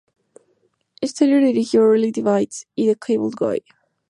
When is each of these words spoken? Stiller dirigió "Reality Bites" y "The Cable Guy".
Stiller 1.05 1.41
dirigió 1.45 1.87
"Reality 1.87 2.23
Bites" 2.23 2.67
y 2.73 2.87
"The 2.87 2.95
Cable 2.95 3.29
Guy". 3.39 3.63